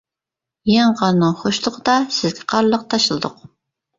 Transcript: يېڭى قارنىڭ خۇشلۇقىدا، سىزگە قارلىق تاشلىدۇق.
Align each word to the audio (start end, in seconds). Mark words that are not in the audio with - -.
يېڭى 0.69 0.93
قارنىڭ 1.01 1.35
خۇشلۇقىدا، 1.41 1.97
سىزگە 2.17 2.47
قارلىق 2.53 2.87
تاشلىدۇق. 2.95 3.39